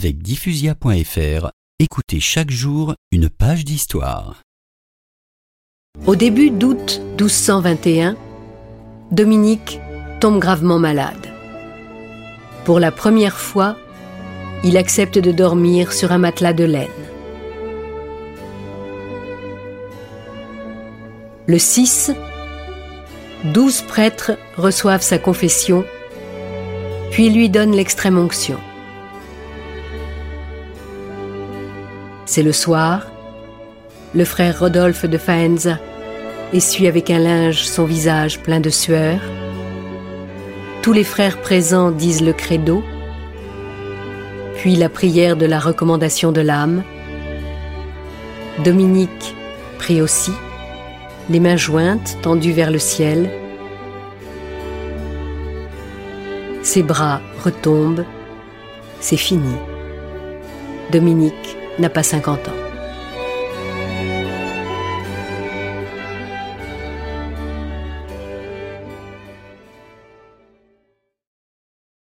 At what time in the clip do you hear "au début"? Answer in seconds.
6.06-6.50